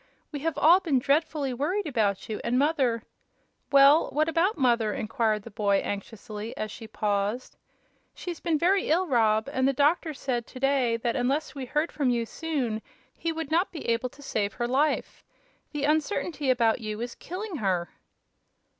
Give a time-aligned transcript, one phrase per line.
[0.31, 3.03] We have all been dreadfully worried about you, and mother"
[3.71, 7.55] "Well, what about mother?" inquired the boy, anxiously, as she paused.
[8.15, 11.91] "She's been very ill, Rob; and the doctor said to day that unless we heard
[11.91, 12.81] from you soon
[13.15, 15.23] he would not be able to save her life.
[15.71, 17.89] The uncertainty about you is killing her."